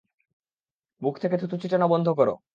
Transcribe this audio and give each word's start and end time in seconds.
মুখ 1.01 1.15
থেকে 1.17 1.35
থু 1.37 1.45
থু 1.47 1.55
ছিটানো 1.63 1.85
বন্ধ 1.87 2.07
কর। 2.11 2.29